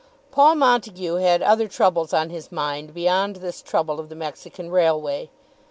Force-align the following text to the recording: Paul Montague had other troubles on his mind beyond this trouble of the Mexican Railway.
Paul 0.31 0.55
Montague 0.55 1.13
had 1.17 1.43
other 1.43 1.67
troubles 1.67 2.11
on 2.11 2.31
his 2.31 2.51
mind 2.51 2.91
beyond 2.91 3.35
this 3.35 3.61
trouble 3.61 3.99
of 3.99 4.09
the 4.09 4.15
Mexican 4.15 4.71
Railway. 4.71 5.29